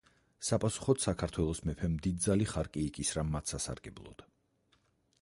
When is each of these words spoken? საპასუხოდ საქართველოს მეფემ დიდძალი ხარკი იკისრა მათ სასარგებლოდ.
საპასუხოდ 0.45 1.03
საქართველოს 1.03 1.61
მეფემ 1.71 1.99
დიდძალი 2.07 2.49
ხარკი 2.55 2.87
იკისრა 2.89 3.27
მათ 3.37 3.55
სასარგებლოდ. 3.55 4.29